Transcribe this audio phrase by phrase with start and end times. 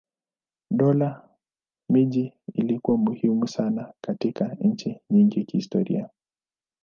[0.71, 1.29] Dola
[1.89, 6.09] miji ilikuwa muhimu sana katika nchi nyingi kihistoria.